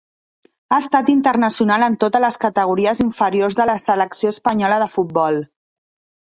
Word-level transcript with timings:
Ha 0.69 0.77
estat 0.83 1.11
internacional 1.11 1.85
en 1.87 1.97
totes 2.03 2.23
les 2.23 2.39
categories 2.45 3.03
inferiors 3.05 3.59
de 3.61 3.69
la 3.71 3.77
selecció 3.85 4.33
espanyola 4.37 4.81
de 4.87 4.91
futbol. 4.97 5.39